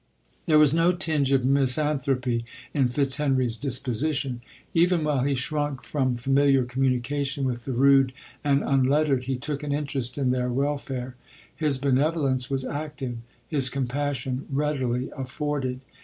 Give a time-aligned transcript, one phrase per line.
[0.47, 4.41] There was no tinge of misanthropy in Fitz henry 1 s disposition.
[4.73, 8.11] Even while he shrunk from familiar communication with the rude
[8.43, 11.13] and unlet tered, he took an interest in their welfare.
[11.55, 13.17] His benevolence was active,
[13.47, 15.81] his compassion readily afforded.